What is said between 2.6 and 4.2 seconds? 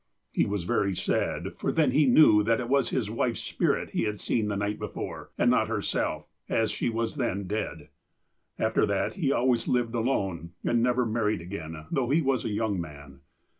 was his wife's spirit he had